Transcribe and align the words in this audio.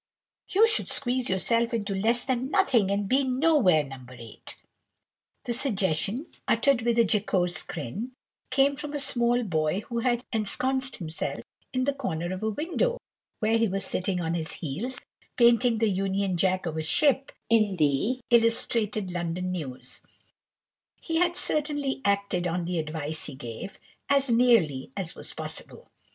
"You 0.49 0.65
should 0.65 0.87
squeeze 0.87 1.29
yourself 1.29 1.75
into 1.75 1.93
less 1.93 2.23
than 2.25 2.49
nothing, 2.49 2.89
and 2.89 3.07
be 3.07 3.23
nowhere, 3.23 3.83
No. 3.83 3.99
8." 4.09 4.55
The 5.43 5.53
suggestion, 5.53 6.25
(uttered 6.47 6.81
with 6.81 6.97
a 6.97 7.03
jocose 7.03 7.61
grin,) 7.61 8.13
came 8.49 8.75
from 8.75 8.93
a 8.93 8.97
small 8.97 9.43
boy 9.43 9.81
who 9.81 9.99
had 9.99 10.23
ensconced 10.33 10.95
himself 10.95 11.41
in 11.71 11.83
the 11.83 11.93
corner 11.93 12.33
of 12.33 12.41
a 12.41 12.49
window, 12.49 12.97
where 13.41 13.59
he 13.59 13.67
was 13.67 13.85
sitting 13.85 14.19
on 14.19 14.33
his 14.33 14.53
heels, 14.53 14.99
painting 15.37 15.77
the 15.77 15.87
Union 15.89 16.35
Jack 16.35 16.65
of 16.65 16.77
a 16.77 16.81
ship 16.81 17.31
in 17.47 17.75
the 17.75 18.21
Illustrated 18.31 19.11
London 19.11 19.51
News. 19.51 20.01
He 20.99 21.19
had 21.19 21.35
certainly 21.35 22.01
acted 22.03 22.47
on 22.47 22.65
the 22.65 22.79
advice 22.79 23.25
he 23.25 23.35
gave, 23.35 23.77
as 24.09 24.31
nearly 24.31 24.91
as 24.97 25.13
was 25.13 25.31
possible. 25.31 25.85